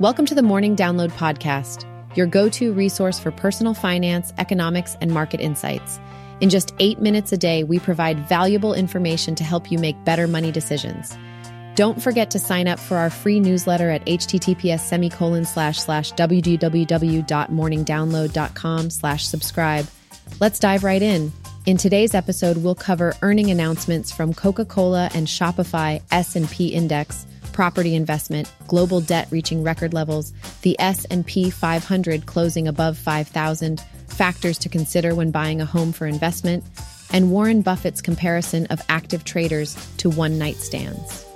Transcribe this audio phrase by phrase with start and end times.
[0.00, 1.84] Welcome to the Morning Download Podcast,
[2.16, 5.98] your go to resource for personal finance, economics, and market insights.
[6.40, 10.28] In just eight minutes a day, we provide valuable information to help you make better
[10.28, 11.18] money decisions.
[11.74, 18.90] Don't forget to sign up for our free newsletter at https semicolon slash slash www.morningdownload.com
[18.90, 19.86] slash subscribe.
[20.38, 21.32] Let's dive right in.
[21.66, 27.26] In today's episode, we'll cover earning announcements from Coca-Cola and Shopify S&P Index,
[27.58, 30.32] property investment, global debt reaching record levels,
[30.62, 36.62] the S&P 500 closing above 5,000, factors to consider when buying a home for investment,
[37.12, 41.26] and Warren Buffett's comparison of active traders to one-night stands.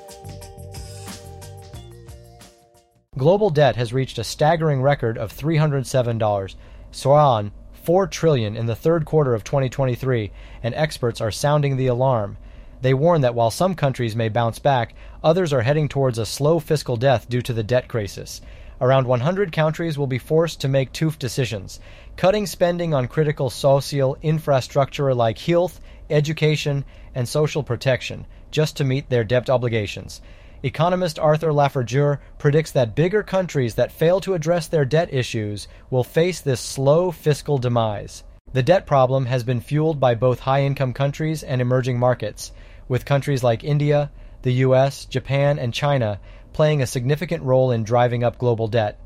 [3.19, 6.55] Global debt has reached a staggering record of $307,
[6.93, 10.31] soaring 4 trillion in the third quarter of 2023,
[10.63, 12.37] and experts are sounding the alarm.
[12.83, 16.59] They warn that while some countries may bounce back, others are heading towards a slow
[16.59, 18.41] fiscal death due to the debt crisis.
[18.81, 21.79] Around 100 countries will be forced to make tough decisions,
[22.17, 26.85] cutting spending on critical social infrastructure like health, education,
[27.15, 30.21] and social protection, just to meet their debt obligations.
[30.65, 32.21] Economist Arthur Laffer Jr.
[32.39, 37.13] predicts that bigger countries that fail to address their debt issues will face this slow
[37.13, 38.25] fiscal demise.
[38.53, 42.51] The debt problem has been fueled by both high income countries and emerging markets,
[42.93, 44.11] with countries like India,
[44.43, 46.21] the US, Japan, and China
[46.53, 49.01] playing a significant role in driving up global debt.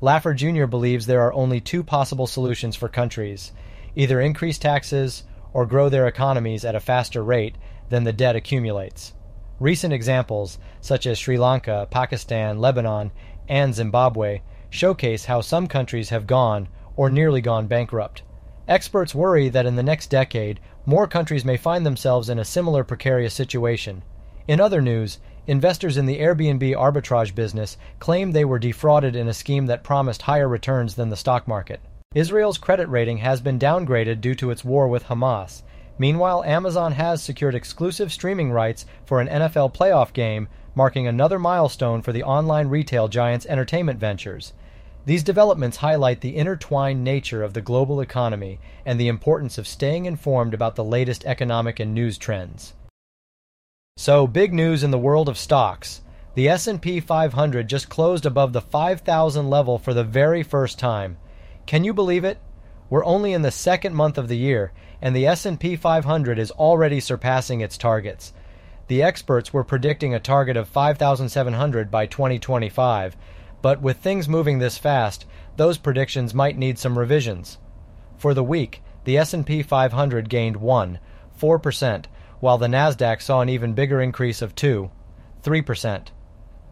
[0.00, 0.64] Laffer Jr.
[0.64, 3.52] believes there are only two possible solutions for countries
[3.94, 7.56] either increase taxes or grow their economies at a faster rate
[7.90, 9.12] than the debt accumulates.
[9.60, 13.10] Recent examples, such as Sri Lanka, Pakistan, Lebanon,
[13.46, 14.40] and Zimbabwe,
[14.70, 18.22] showcase how some countries have gone or nearly gone bankrupt.
[18.68, 22.84] Experts worry that in the next decade, more countries may find themselves in a similar
[22.84, 24.02] precarious situation.
[24.46, 29.34] In other news, investors in the Airbnb arbitrage business claim they were defrauded in a
[29.34, 31.80] scheme that promised higher returns than the stock market.
[32.14, 35.62] Israel's credit rating has been downgraded due to its war with Hamas,
[35.98, 42.02] Meanwhile, Amazon has secured exclusive streaming rights for an NFL playoff game, marking another milestone
[42.02, 44.52] for the online retail giant's entertainment ventures.
[45.08, 50.04] These developments highlight the intertwined nature of the global economy and the importance of staying
[50.04, 52.74] informed about the latest economic and news trends.
[53.96, 56.02] So, big news in the world of stocks.
[56.34, 61.16] The S&P 500 just closed above the 5000 level for the very first time.
[61.64, 62.36] Can you believe it?
[62.90, 67.00] We're only in the second month of the year, and the S&P 500 is already
[67.00, 68.34] surpassing its targets.
[68.88, 73.16] The experts were predicting a target of 5,700 by 2025,
[73.62, 75.24] but with things moving this fast,
[75.56, 77.58] those predictions might need some revisions.
[78.16, 80.98] For the week, the S&P 500 gained 1,
[81.40, 82.04] 4%,
[82.40, 84.90] while the Nasdaq saw an even bigger increase of 2,
[85.42, 86.08] 3%.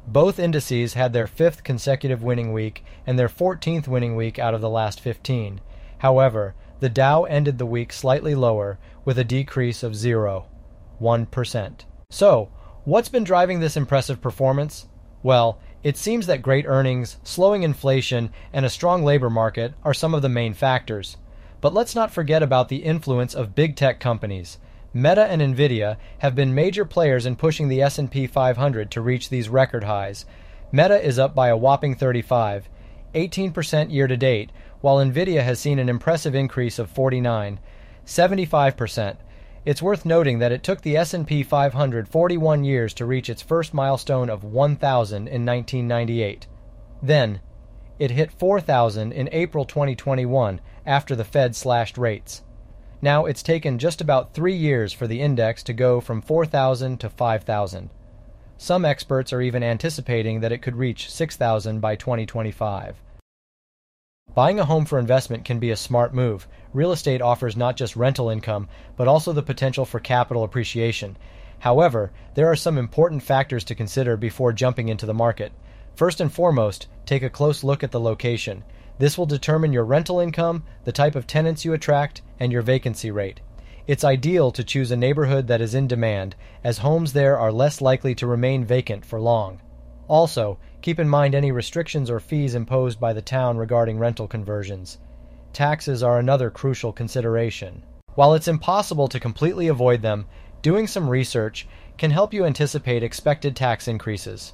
[0.06, 4.60] Both indices had their fifth consecutive winning week and their 14th winning week out of
[4.60, 5.60] the last 15.
[5.98, 10.46] However, the Dow ended the week slightly lower with a decrease of 0,
[11.00, 11.80] 1%.
[12.10, 12.50] So,
[12.84, 14.86] what's been driving this impressive performance?
[15.22, 20.14] Well, it seems that great earnings, slowing inflation, and a strong labor market are some
[20.14, 21.16] of the main factors.
[21.60, 24.58] But let's not forget about the influence of big tech companies.
[24.92, 29.48] Meta and Nvidia have been major players in pushing the S&P 500 to reach these
[29.48, 30.24] record highs.
[30.72, 32.68] Meta is up by a whopping 35,
[33.14, 34.50] 18% year to date,
[34.80, 37.60] while Nvidia has seen an impressive increase of 49,
[38.06, 39.16] 75%.
[39.66, 43.74] It's worth noting that it took the S&P 500 41 years to reach its first
[43.74, 46.46] milestone of 1000 in 1998.
[47.02, 47.40] Then,
[47.98, 52.44] it hit 4000 in April 2021 after the Fed slashed rates.
[53.02, 57.10] Now it's taken just about 3 years for the index to go from 4000 to
[57.10, 57.90] 5000.
[58.58, 63.02] Some experts are even anticipating that it could reach 6000 by 2025.
[64.36, 66.46] Buying a home for investment can be a smart move.
[66.74, 71.16] Real estate offers not just rental income, but also the potential for capital appreciation.
[71.60, 75.52] However, there are some important factors to consider before jumping into the market.
[75.94, 78.62] First and foremost, take a close look at the location.
[78.98, 83.10] This will determine your rental income, the type of tenants you attract, and your vacancy
[83.10, 83.40] rate.
[83.86, 87.80] It's ideal to choose a neighborhood that is in demand, as homes there are less
[87.80, 89.62] likely to remain vacant for long.
[90.08, 94.98] Also, keep in mind any restrictions or fees imposed by the town regarding rental conversions.
[95.52, 97.82] Taxes are another crucial consideration.
[98.14, 100.26] While it's impossible to completely avoid them,
[100.62, 101.66] doing some research
[101.98, 104.52] can help you anticipate expected tax increases.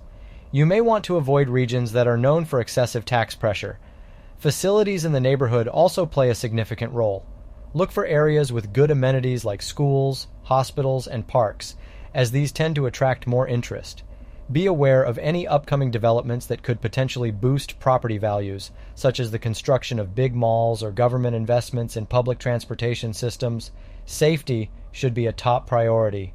[0.50, 3.78] You may want to avoid regions that are known for excessive tax pressure.
[4.38, 7.26] Facilities in the neighborhood also play a significant role.
[7.74, 11.76] Look for areas with good amenities like schools, hospitals, and parks,
[12.14, 14.02] as these tend to attract more interest.
[14.50, 19.38] Be aware of any upcoming developments that could potentially boost property values, such as the
[19.38, 23.70] construction of big malls or government investments in public transportation systems.
[24.04, 26.34] Safety should be a top priority.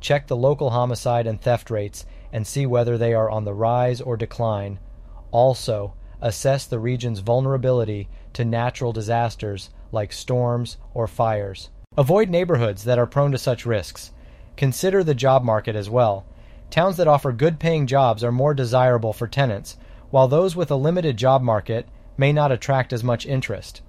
[0.00, 4.00] Check the local homicide and theft rates and see whether they are on the rise
[4.00, 4.78] or decline.
[5.30, 11.70] Also, assess the region's vulnerability to natural disasters like storms or fires.
[11.96, 14.12] Avoid neighborhoods that are prone to such risks.
[14.56, 16.24] Consider the job market as well.
[16.70, 19.76] Towns that offer good paying jobs are more desirable for tenants,
[20.10, 23.80] while those with a limited job market may not attract as much interest.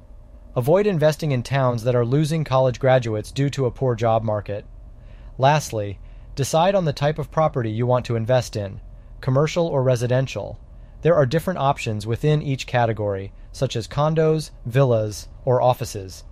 [0.56, 4.66] Avoid investing in towns that are losing college graduates due to a poor job market.
[5.38, 6.00] Lastly,
[6.36, 8.81] decide on the type of property you want to invest in
[9.22, 10.60] commercial or residential.
[11.02, 16.24] There are different options within each category, such as condos, villas, or offices.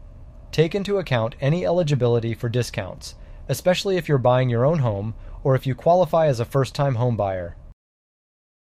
[0.51, 3.15] Take into account any eligibility for discounts,
[3.49, 5.13] especially if you're buying your own home
[5.47, 7.53] or if you qualify as a first time homebuyer.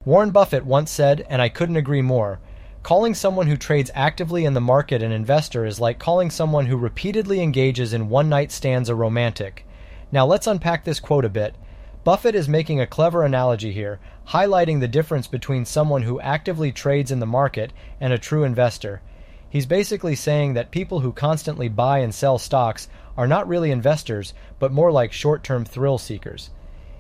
[0.06, 2.40] Warren Buffett once said, and I couldn't agree more
[2.84, 6.78] calling someone who trades actively in the market an investor is like calling someone who
[6.78, 9.66] repeatedly engages in one night stands a romantic.
[10.12, 11.56] Now let's unpack this quote a bit.
[12.04, 17.10] Buffett is making a clever analogy here, highlighting the difference between someone who actively trades
[17.10, 19.02] in the market and a true investor.
[19.50, 22.88] He's basically saying that people who constantly buy and sell stocks
[23.18, 26.52] are not really investors, but more like short term thrill seekers.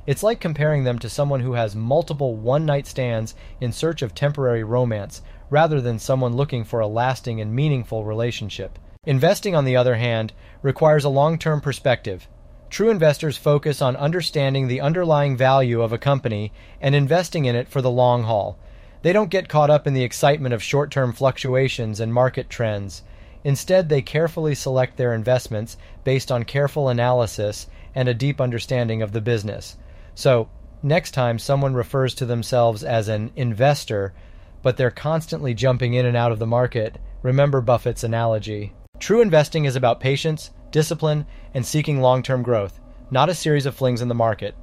[0.09, 4.15] It's like comparing them to someone who has multiple one night stands in search of
[4.15, 5.21] temporary romance,
[5.51, 8.79] rather than someone looking for a lasting and meaningful relationship.
[9.05, 10.33] Investing, on the other hand,
[10.63, 12.27] requires a long term perspective.
[12.71, 16.51] True investors focus on understanding the underlying value of a company
[16.81, 18.57] and investing in it for the long haul.
[19.03, 23.03] They don't get caught up in the excitement of short term fluctuations and market trends.
[23.43, 29.11] Instead, they carefully select their investments based on careful analysis and a deep understanding of
[29.11, 29.77] the business.
[30.19, 30.49] So,
[30.83, 34.13] next time someone refers to themselves as an investor,
[34.61, 38.73] but they're constantly jumping in and out of the market, remember Buffett's analogy.
[38.99, 43.75] True investing is about patience, discipline, and seeking long term growth, not a series of
[43.75, 44.55] flings in the market.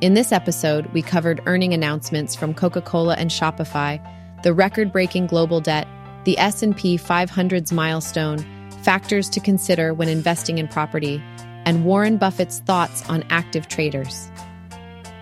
[0.00, 4.02] In this episode, we covered earning announcements from Coca-Cola and Shopify,
[4.42, 5.86] the record-breaking global debt,
[6.24, 8.44] the S&P 500's milestone,
[8.82, 11.22] factors to consider when investing in property,
[11.64, 14.30] and Warren Buffett's thoughts on active traders.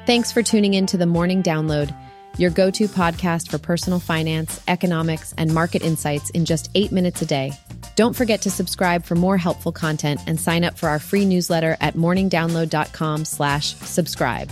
[0.06, 1.94] Thanks for tuning in to the Morning Download,
[2.38, 7.20] your go to podcast for personal finance, economics, and market insights in just eight minutes
[7.20, 7.52] a day.
[7.96, 11.76] Don't forget to subscribe for more helpful content and sign up for our free newsletter
[11.80, 14.50] at morningdownload.com slash subscribe.